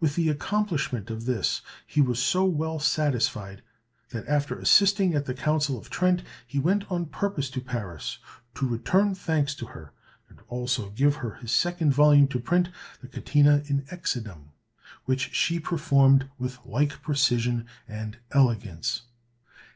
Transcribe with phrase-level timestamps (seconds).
[0.00, 3.62] With the accomplishment of this, he was so well satisfied,
[4.08, 8.18] that, after assisting at the Council of Trent, he went on purpose to Paris
[8.56, 9.92] to return thanks to her,
[10.28, 12.70] and also gave her his second volume to print,
[13.00, 14.48] the "Catena in Exodum,"
[15.04, 19.02] which she performed with like precision and elegance.